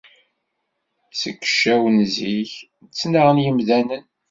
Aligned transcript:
Seg 1.19 1.37
ccaw 1.49 1.83
n 1.89 1.97
zik, 2.15 2.51
ttnaɣen 2.91 3.41
yimdanen. 3.43 4.05